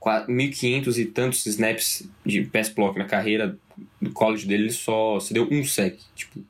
[0.00, 3.56] 1.500 e tantos snaps de pass block na carreira
[4.00, 6.44] do college dele, ele só se deu um sec, tipo...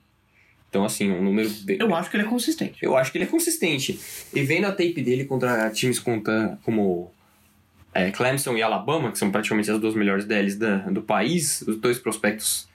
[0.68, 1.76] Então, assim, um número bem...
[1.78, 2.78] Eu acho que ele é consistente.
[2.82, 3.96] Eu acho que ele é consistente.
[4.34, 7.12] E vendo a tape dele contra times como
[7.94, 11.76] é, Clemson e Alabama, que são praticamente as duas melhores DLs da, do país, os
[11.76, 12.66] dois prospectos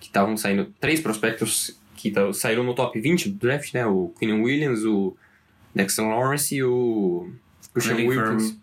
[0.00, 3.84] que estavam saindo, três prospectos que saíram no top 20 do draft, né?
[3.86, 5.16] O Quinn Williams, o
[5.74, 7.30] Dexter Lawrence e o
[7.74, 8.56] Christian Wilkins.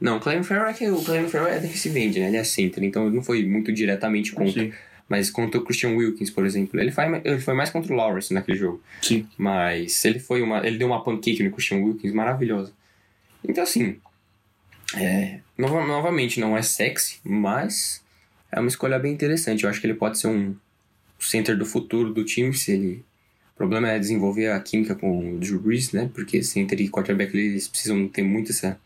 [0.00, 2.26] Não, o Clelin Ferrell é que o Clelin Ferrell é defensive end, né?
[2.28, 4.64] Ele é center, então não foi muito diretamente contra.
[4.64, 4.72] Sim.
[5.08, 8.32] Mas contra o Christian Wilkins, por exemplo, ele foi, ele foi mais contra o Lawrence
[8.34, 8.82] naquele jogo.
[9.00, 9.26] Sim.
[9.38, 10.66] Mas ele foi uma.
[10.66, 12.72] Ele deu uma pancake no Christian Wilkins maravilhosa.
[13.46, 13.96] Então assim.
[14.96, 18.02] É, nova- novamente, não é sexy, mas
[18.52, 19.64] é uma escolha bem interessante.
[19.64, 20.54] Eu acho que ele pode ser um
[21.18, 23.04] center do futuro do time, se ele.
[23.54, 26.10] O problema é desenvolver a química com o Drew Brees, né?
[26.12, 28.78] Porque center e quarterback eles precisam ter muito essa,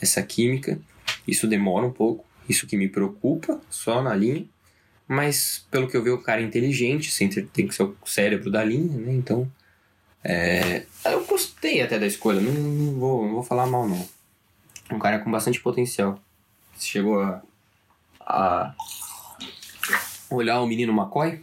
[0.00, 0.78] essa química.
[1.26, 2.24] Isso demora um pouco.
[2.48, 4.46] Isso que me preocupa, só na linha.
[5.06, 8.50] Mas, pelo que eu vi, o cara é inteligente, center tem que ser o cérebro
[8.50, 9.12] da linha, né?
[9.12, 9.50] Então,
[10.22, 14.08] é, eu gostei até da escolha, não, não vou, não vou falar mal, não.
[14.90, 16.18] Um cara com bastante potencial.
[16.78, 17.42] Chegou a,
[18.26, 18.74] a
[20.30, 21.40] olhar o menino McCoy?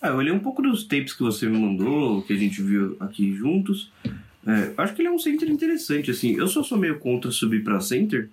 [0.00, 2.96] Ah, eu olhei um pouco dos tapes que você me mandou, que a gente viu
[2.98, 3.90] aqui juntos.
[4.46, 6.34] É, acho que ele é um center interessante, assim.
[6.36, 8.28] Eu só sou meio contra subir pra center,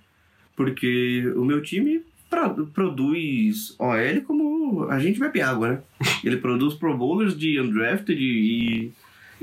[0.56, 5.80] porque o meu time pra- produz OL como a gente bebe água, né?
[6.24, 8.92] Ele produz pro bowlers de undrafted e,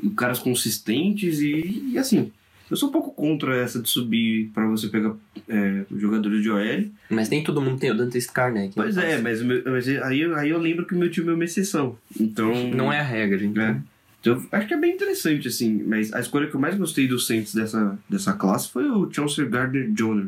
[0.02, 2.32] e caras consistentes e, e, assim.
[2.70, 5.14] Eu sou um pouco contra essa de subir pra você pegar
[5.48, 6.86] é, jogadores de OL.
[7.08, 8.74] Mas nem todo mundo tem o Dante Scarnett.
[8.74, 11.34] Pois é, mas, o meu- mas aí, aí eu lembro que o meu time é
[11.34, 11.96] uma exceção.
[12.20, 12.68] Então.
[12.70, 13.58] Não é a regra, gente.
[13.58, 13.76] É.
[14.20, 15.82] Então, acho que é bem interessante, assim.
[15.86, 19.48] Mas a escolha que eu mais gostei dos Saints dessa, dessa classe foi o Chauncey
[19.48, 20.26] Gardner Johnner.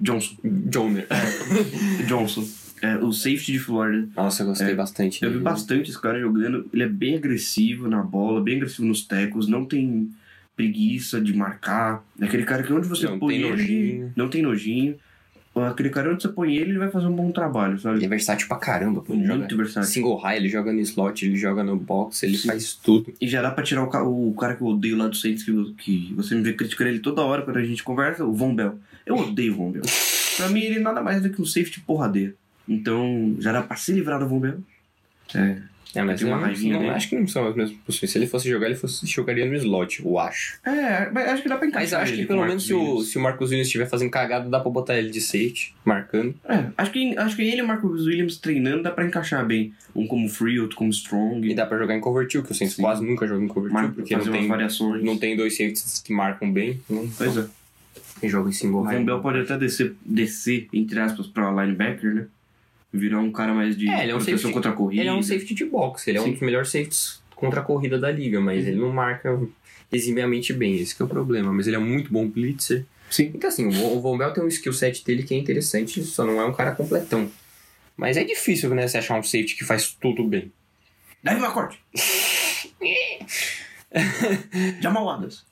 [0.00, 0.36] Johnson.
[0.72, 1.06] Joner.
[2.08, 2.46] Johnson.
[2.82, 4.08] É, o safety de Florida.
[4.16, 5.22] Nossa, eu gostei É, bastante.
[5.24, 6.68] Eu vi bastante esse cara jogando.
[6.72, 10.10] Ele é bem agressivo na bola, bem agressivo nos tecos, não tem
[10.56, 12.04] preguiça de marcar.
[12.20, 14.12] É aquele cara que onde você Não põe tem ele, nojinho.
[14.16, 14.96] não tem nojinho.
[15.56, 17.98] Aquele cara onde você põe ele, ele vai fazer um bom trabalho, sabe?
[17.98, 19.00] Ele é versátil pra caramba.
[19.02, 19.12] Pô.
[19.12, 19.88] Ele Muito joga versátil.
[19.90, 22.48] single high, ele joga no slot, ele joga no box, ele Sim.
[22.48, 23.14] faz tudo.
[23.20, 25.44] E já dá pra tirar o, ca- o cara que eu odeio lá do Saints,
[25.44, 28.52] que, que você me vê criticando ele toda hora quando a gente conversa, o Von
[28.52, 28.80] Bell.
[29.06, 29.82] Eu odeio o Von Bell.
[30.36, 32.34] pra mim, ele nada mais é do que um safety porradeiro.
[32.68, 34.58] Então, já dá pra se livrar do Von Bell.
[35.36, 35.58] É.
[35.94, 38.10] É, mas Tem uma não- raivinha não, acho que não são as mesmas posições.
[38.10, 40.58] Se ele fosse jogar, ele fosse, jogaria no slot, eu acho.
[40.64, 43.16] É, mas acho que dá pra encaixar Mas acho que pelo menos se o, se
[43.16, 46.34] o Marcos Williams estiver fazendo cagada, dá pra botar ele de safety, marcando.
[46.48, 49.72] É, acho que, acho que ele e o Marcos Williams treinando dá pra encaixar bem.
[49.94, 51.48] Um como Free, outro como Strong.
[51.48, 53.70] E dá pra jogar em cover two, que o Saints quase nunca joga em cover
[53.72, 55.02] two, porque não tem, variações.
[55.04, 56.80] não tem dois safeties que marcam bem.
[56.90, 57.08] Né?
[57.16, 57.46] Pois é.
[58.22, 58.96] E joga em single O high.
[58.98, 62.26] Von Bell pode até descer, descer, entre aspas, pra linebacker, né?
[62.96, 65.02] Virar um cara mais de É, ele é um proteção safety- contra a corrida.
[65.02, 66.28] Ele é um safety de box, ele é Sim.
[66.28, 68.68] um dos melhores safeties contra a corrida da liga, mas Uhum.
[68.70, 69.40] ele não marca
[69.90, 71.52] eximiamente bem, esse que é o problema.
[71.52, 72.84] Mas ele é muito bom blitzer.
[73.10, 73.32] Sim.
[73.34, 76.02] Então assim, o Von- o Von Bell tem um skill set dele que é interessante,
[76.04, 77.28] só não é um cara completão.
[77.96, 80.50] Mas é difícil, né, você achar um safety que faz tudo bem.
[81.22, 81.78] Deve uma corte.
[84.80, 85.44] Jamal Adams.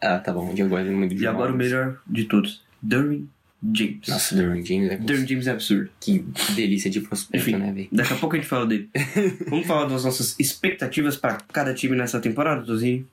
[0.00, 2.62] Ah, tá bom, eu gosto muito de E agora o melhor de todos.
[2.80, 3.28] Derwin
[3.74, 4.06] James.
[4.08, 5.90] Nossa, Derwin James é Derwin James é absurdo.
[6.00, 7.58] que delícia de prospecto, Enfim.
[7.58, 7.88] né, velho?
[7.90, 8.88] Daqui a pouco a gente fala dele.
[9.48, 13.06] Vamos falar das nossas expectativas para cada time nessa temporada, Tozinho?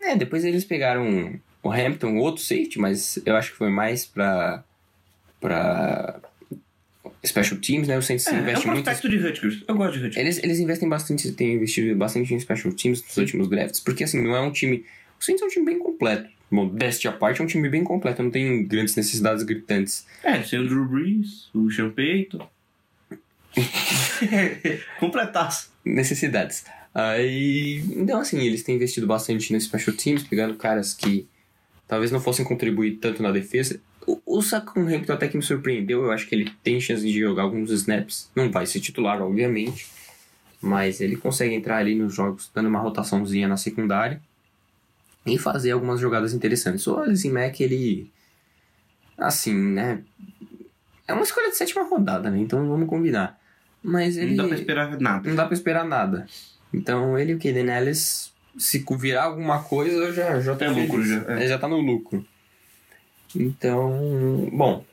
[0.00, 4.62] É, depois eles pegaram o Hampton, outro safety, mas eu acho que foi mais pra.
[5.40, 6.20] pra.
[7.24, 7.98] Special Teams, né?
[7.98, 9.08] O Saints É, é um investe muito.
[9.08, 9.64] de Rutgers.
[9.66, 10.16] Eu gosto de Rutgers.
[10.16, 14.22] Eles, eles investem bastante, têm investido bastante em Special Teams nos últimos drafts, porque assim,
[14.22, 14.84] não é um time.
[15.18, 16.28] O Saints é um time bem completo.
[16.50, 20.06] Modéstia à parte, é um time bem completo, não tem grandes necessidades gritantes.
[20.22, 22.48] É, tem o Drew Brees, o Payton.
[25.00, 25.70] Completaço.
[25.84, 26.64] Necessidades.
[26.94, 31.26] Aí, então assim, eles têm investido bastante nesse special teams, pegando caras que
[31.86, 33.80] talvez não fossem contribuir tanto na defesa.
[34.06, 37.18] O, o Saquon Hampton até que me surpreendeu, eu acho que ele tem chance de
[37.18, 38.30] jogar alguns snaps.
[38.34, 39.86] Não vai ser titular, obviamente,
[40.60, 44.20] mas ele consegue entrar ali nos jogos dando uma rotaçãozinha na secundária
[45.26, 46.86] e fazer algumas jogadas interessantes.
[46.86, 46.96] O
[47.32, 48.10] Mack, ele.
[49.18, 50.02] Assim, né?
[51.08, 52.38] É uma escolha de sétima rodada, né?
[52.38, 53.38] Então vamos combinar.
[53.82, 54.34] Mas ele.
[54.34, 55.28] Não dá pra esperar nada.
[55.28, 56.26] Não dá pra esperar nada.
[56.72, 61.04] Então ele e o Kaden Ellis, se virar alguma coisa, já, já tá É lucro,
[61.04, 61.36] já, é.
[61.36, 62.24] Ele já tá no lucro.
[63.34, 64.84] Então, bom.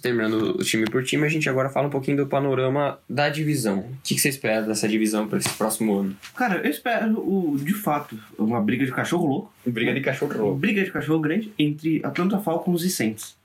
[0.00, 3.80] Terminando o time por time, a gente agora fala um pouquinho do panorama da divisão.
[3.80, 6.16] O que, que você espera dessa divisão para esse próximo ano?
[6.34, 9.52] Cara, eu espero, o, de fato, uma briga de cachorro louco.
[9.66, 10.54] Briga de cachorro.
[10.54, 13.36] Briga de cachorro grande entre Atlanta Falcons e Saints.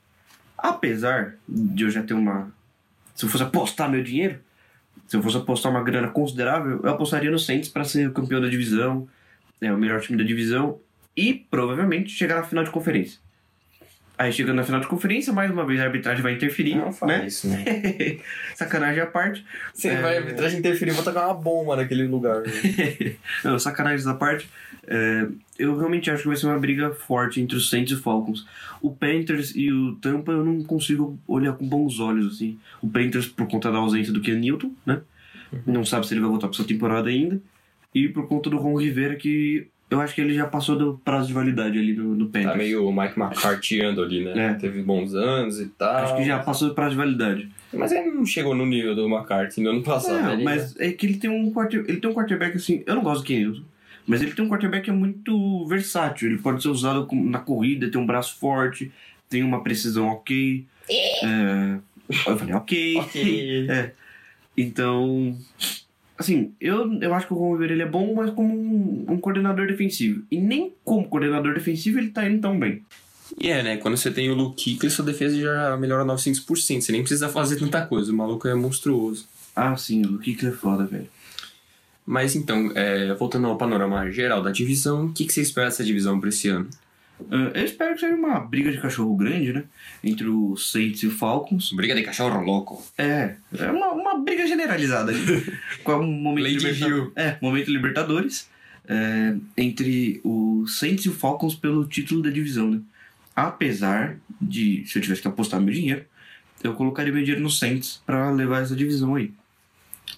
[0.57, 2.51] Apesar de eu já ter uma.
[3.13, 4.39] Se eu fosse apostar meu dinheiro,
[5.07, 8.41] se eu fosse apostar uma grana considerável, eu apostaria no Saints para ser o campeão
[8.41, 9.07] da divisão,
[9.61, 10.79] é, o melhor time da divisão
[11.15, 13.19] e provavelmente chegar na final de conferência.
[14.17, 17.19] Aí chegando na final de conferência, mais uma vez a arbitragem vai interferir, Não fala
[17.19, 17.27] né?
[17.27, 17.63] isso, né?
[18.55, 19.45] Sacanagem à parte.
[19.73, 20.01] Você É.
[20.01, 22.41] vai arbitragem interferir, vou tacar uma bomba naquele lugar.
[23.45, 24.49] Não, sacanagem à parte.
[24.87, 25.27] é,
[25.59, 28.47] eu realmente acho que vai ser uma briga forte entre os Saints e Falcons.
[28.81, 32.57] O Panthers e o Tampa eu não consigo olhar com bons olhos, assim.
[32.81, 35.01] O Panthers por conta da ausência do Ken Newton, né?
[35.65, 37.39] Não sabe se ele vai voltar para sua temporada ainda.
[37.93, 41.27] E por conta do Ron Rivera, que eu acho que ele já passou do prazo
[41.27, 42.51] de validade ali no, no Panthers.
[42.51, 44.51] Tá meio o Mike McCarthyando ali, né?
[44.51, 44.53] É.
[44.55, 45.95] Teve bons anos e tal.
[46.03, 47.49] Acho que já passou do prazo de validade.
[47.73, 50.21] Mas ele não chegou no nível do McCarthy no ano passado.
[50.23, 52.95] Não, ele- mas é que ele tem um quarter, ele tem um quarterback assim, eu
[52.95, 53.61] não gosto do Ken Newton,
[54.05, 57.89] mas ele tem um quarterback que é muito versátil, ele pode ser usado na corrida,
[57.91, 58.91] tem um braço forte,
[59.29, 60.65] tem uma precisão ok.
[60.89, 61.77] É,
[62.27, 62.97] eu falei ok.
[62.97, 63.67] Ok.
[63.69, 63.91] É.
[64.57, 65.37] Então,
[66.17, 69.67] assim, eu, eu acho que o Rivera ele é bom, mas como um, um coordenador
[69.67, 70.23] defensivo.
[70.31, 72.83] E nem como coordenador defensivo ele tá indo tão bem.
[73.39, 73.77] E é, né?
[73.77, 76.81] Quando você tem o Luke Kuechly, sua defesa já melhora 900%.
[76.81, 78.11] Você nem precisa fazer tanta coisa.
[78.11, 79.27] O maluco é monstruoso.
[79.55, 81.07] Ah, sim, o que é foda, velho.
[82.05, 85.83] Mas então, é, voltando ao panorama geral da divisão, o que, que você espera dessa
[85.83, 86.69] divisão pra esse ano?
[87.29, 89.63] Ah, eu espero que seja uma briga de cachorro grande, né?
[90.03, 91.73] Entre o Saints e o Falcons.
[91.73, 92.81] Briga de cachorro louco.
[92.97, 95.23] É, é uma, uma briga generalizada ali.
[95.83, 97.11] Com um momento Lady Hill.
[97.15, 98.47] É, momento Libertadores.
[98.87, 102.81] é, entre o Saints e o Falcons pelo título da divisão, né?
[103.35, 106.05] Apesar de, se eu tivesse que apostar meu dinheiro,
[106.63, 109.31] eu colocaria meu dinheiro no Saints pra levar essa divisão aí.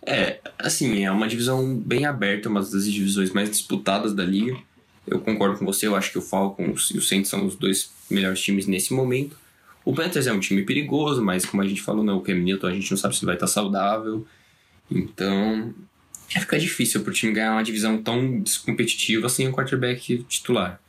[0.06, 4.58] É, assim, é uma divisão bem aberta, uma das divisões mais disputadas da liga.
[5.06, 7.92] Eu concordo com você, eu acho que o Falcons e o Saints são os dois
[8.10, 9.36] melhores times nesse momento.
[9.90, 12.68] O Panthers é um time perigoso, mas como a gente falou, não, o Cam Newton
[12.68, 14.24] a gente não sabe se vai estar saudável.
[14.92, 15.74] Então,
[16.36, 20.80] é fica difícil pro time ganhar uma divisão tão descompetitiva sem um quarterback titular.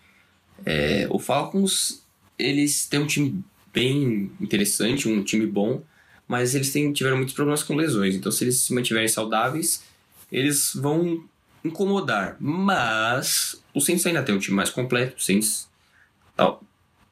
[0.67, 2.03] É, o Falcons,
[2.39, 5.83] eles têm um time bem interessante, um time bom,
[6.29, 8.15] mas eles têm, tiveram muitos problemas com lesões.
[8.15, 9.83] Então, se eles se mantiverem saudáveis,
[10.31, 11.25] eles vão
[11.65, 12.37] incomodar.
[12.39, 15.17] Mas o Saints ainda tem um time mais completo.
[15.17, 15.71] O Saints,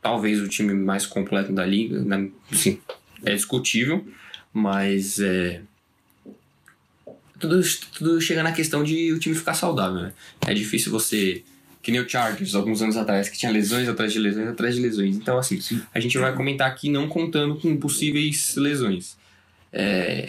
[0.09, 2.01] talvez o time mais completo da liga.
[2.01, 2.31] Né?
[2.51, 2.81] Sim,
[3.23, 4.07] é discutível,
[4.55, 5.61] mas é,
[7.39, 7.61] tudo,
[7.93, 10.01] tudo chega na questão de o time ficar saudável.
[10.01, 10.13] Né?
[10.47, 11.43] É difícil você.
[11.83, 14.81] Que nem o Chargers, alguns anos atrás, que tinha lesões atrás de lesões atrás de
[14.81, 15.17] lesões.
[15.17, 15.61] Então, assim,
[15.95, 19.17] a gente vai comentar aqui não contando com possíveis lesões.
[19.73, 20.29] É,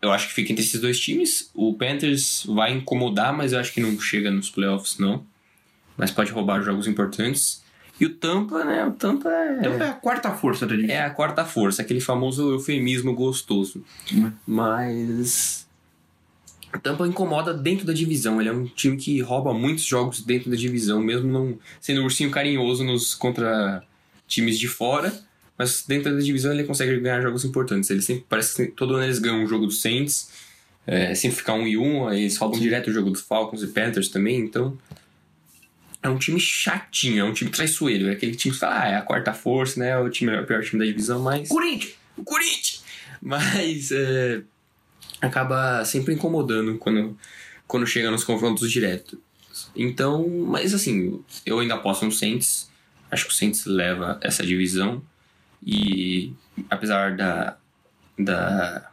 [0.00, 1.50] eu acho que fica entre esses dois times.
[1.52, 5.26] O Panthers vai incomodar, mas eu acho que não chega nos playoffs, não.
[5.96, 7.65] Mas pode roubar jogos importantes.
[7.98, 8.84] E o Tampa, né?
[8.84, 10.94] O Tampa é, é a quarta força da divisão.
[10.94, 13.82] é a quarta força, aquele famoso eufemismo gostoso.
[14.12, 14.30] Hum.
[14.46, 15.66] Mas.
[16.74, 18.38] O Tampa incomoda dentro da divisão.
[18.38, 22.04] Ele é um time que rouba muitos jogos dentro da divisão, mesmo não sendo um
[22.04, 23.82] ursinho carinhoso nos contra
[24.26, 25.12] times de fora.
[25.56, 27.88] Mas dentro da divisão ele consegue ganhar jogos importantes.
[27.88, 30.30] Ele sempre parece que todo ano eles ganham um jogo do Saints.
[30.86, 33.66] É, sempre ficar um e um, aí eles roubam direto o jogo dos Falcons e
[33.68, 34.76] Panthers também, então.
[36.06, 38.08] É um time chatinho, é um time traiçoeiro.
[38.08, 39.88] É aquele time que fala, ah, é a quarta força, né?
[39.88, 41.48] É o, time, é o pior time da divisão, mas.
[41.48, 41.94] Corinthians!
[42.16, 42.84] O Corinthians!
[43.20, 44.40] Mas é,
[45.20, 47.18] acaba sempre incomodando quando,
[47.66, 49.18] quando chega nos confrontos diretos.
[49.74, 52.70] Então, mas assim, eu ainda aposto no Saints.
[53.10, 55.02] Acho que o Saints leva essa divisão.
[55.66, 56.32] E
[56.70, 57.56] apesar da,
[58.16, 58.90] da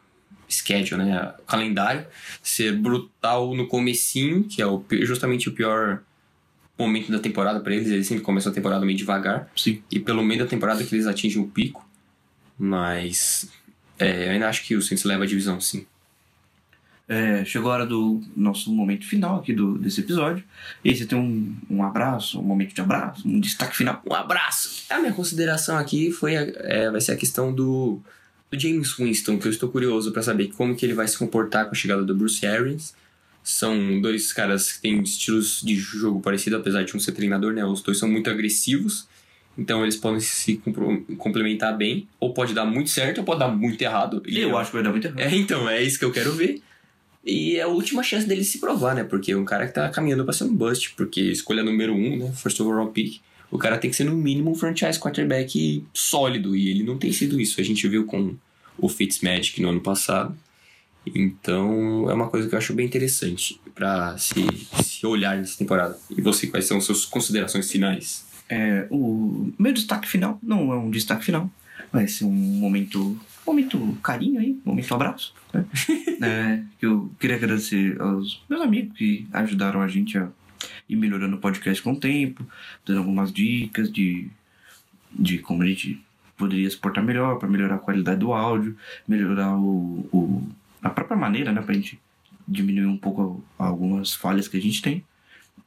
[0.49, 2.07] schedule, né, o calendário,
[2.41, 6.01] ser brutal no comecinho, que é o, justamente o pior
[6.83, 9.49] momento da temporada pra eles, eles sempre começam a temporada meio devagar.
[9.55, 9.81] Sim.
[9.91, 11.87] E pelo meio da temporada que eles atingem o pico.
[12.57, 13.49] Mas.
[13.97, 15.85] É, eu ainda acho que o Saints leva a divisão, sim.
[17.07, 20.43] É, chegou a hora do nosso momento final aqui do, desse episódio.
[20.83, 24.01] E aí você tem um, um abraço, um momento de abraço, um destaque final.
[24.09, 24.85] Um abraço!
[24.89, 27.99] A minha consideração aqui foi é, vai ser a questão do,
[28.49, 31.65] do James Winston, que eu estou curioso pra saber como que ele vai se comportar
[31.65, 32.95] com a chegada do Bruce Arians.
[33.43, 37.65] São dois caras que têm estilos de jogo parecido, apesar de um ser treinador, né?
[37.65, 39.07] Os dois são muito agressivos.
[39.57, 40.61] Então eles podem se
[41.17, 42.07] complementar bem.
[42.19, 44.23] Ou pode dar muito certo, ou pode dar muito errado.
[44.25, 45.19] E eu acho que vai dar muito errado.
[45.19, 46.61] É, então, é isso que eu quero ver.
[47.25, 49.03] E é a última chance dele se provar, né?
[49.03, 52.17] Porque é um cara que tá caminhando pra ser um bust, porque escolha número um,
[52.17, 52.31] né?
[52.33, 53.21] First overall pick.
[53.49, 57.13] O cara tem que ser no mínimo um franchise quarterback sólido, e ele não tem
[57.13, 57.61] sido isso.
[57.61, 58.35] A gente viu com
[58.77, 60.35] o Fitzmagic no ano passado.
[61.05, 64.45] Então, é uma coisa que eu acho bem interessante pra se,
[64.83, 65.97] se olhar nessa temporada.
[66.09, 68.25] E você, quais são suas considerações finais?
[68.49, 71.49] É, o meu destaque final não é um destaque final.
[71.91, 75.33] Vai ser um momento, momento carinho aí, momento abraço.
[75.53, 75.65] Né?
[76.23, 80.29] É, eu queria agradecer aos meus amigos que ajudaram a gente a
[80.87, 82.45] ir melhorando o podcast com o tempo,
[82.85, 84.29] dando algumas dicas de,
[85.11, 86.01] de como a gente
[86.37, 90.47] poderia se portar melhor para melhorar a qualidade do áudio, melhorar o, o,
[90.83, 91.99] a própria maneira, né, pra gente
[92.47, 95.03] diminuir um pouco algumas falhas que a gente tem.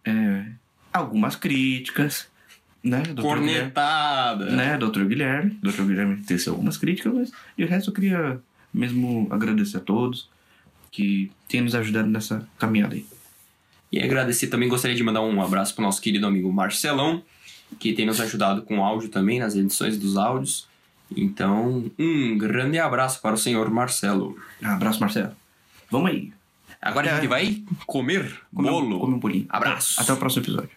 [0.05, 0.47] É,
[0.93, 2.29] algumas críticas,
[2.83, 3.03] né?
[3.03, 3.15] Dr.
[3.15, 4.51] Guilherme, Cornetada!
[4.51, 5.05] né, Dr.
[5.05, 5.59] Guilherme.
[5.63, 5.83] Dr.
[5.83, 8.41] Guilherme teceu algumas críticas, mas de resto eu queria
[8.73, 10.29] mesmo agradecer a todos
[10.91, 13.07] que têm nos ajudado nessa caminhada aí.
[13.93, 17.23] E agradecer também, gostaria de mandar um abraço pro nosso querido amigo Marcelão,
[17.79, 20.69] que tem nos ajudado com áudio também, nas edições dos áudios.
[21.15, 24.37] Então, um grande abraço para o senhor Marcelo.
[24.63, 25.33] Abraço, Marcelo.
[25.91, 26.33] Vamos aí.
[26.81, 27.17] Agora a É.
[27.17, 29.01] gente vai comer Come, bolo.
[29.01, 29.47] Come um bolinho.
[29.49, 30.01] Abraço.
[30.01, 30.71] Até o próximo episódio.